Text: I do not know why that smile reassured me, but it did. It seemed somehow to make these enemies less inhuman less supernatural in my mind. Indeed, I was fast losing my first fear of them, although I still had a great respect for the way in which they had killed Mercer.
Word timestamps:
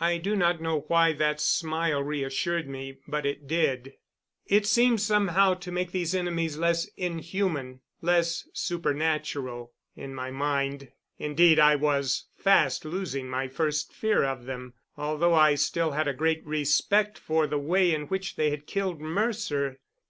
I 0.00 0.18
do 0.18 0.34
not 0.34 0.60
know 0.60 0.80
why 0.88 1.12
that 1.12 1.40
smile 1.40 2.02
reassured 2.02 2.68
me, 2.68 2.98
but 3.06 3.24
it 3.24 3.46
did. 3.46 3.92
It 4.44 4.66
seemed 4.66 5.00
somehow 5.00 5.54
to 5.54 5.70
make 5.70 5.92
these 5.92 6.16
enemies 6.16 6.58
less 6.58 6.86
inhuman 6.96 7.80
less 8.00 8.48
supernatural 8.52 9.72
in 9.94 10.16
my 10.16 10.32
mind. 10.32 10.90
Indeed, 11.20 11.60
I 11.60 11.76
was 11.76 12.24
fast 12.36 12.84
losing 12.84 13.28
my 13.28 13.46
first 13.46 13.92
fear 13.92 14.24
of 14.24 14.46
them, 14.46 14.74
although 14.96 15.34
I 15.34 15.54
still 15.54 15.92
had 15.92 16.08
a 16.08 16.12
great 16.12 16.44
respect 16.44 17.16
for 17.16 17.46
the 17.46 17.56
way 17.60 17.94
in 17.94 18.08
which 18.08 18.34
they 18.34 18.50
had 18.50 18.66
killed 18.66 19.00
Mercer. 19.00 19.78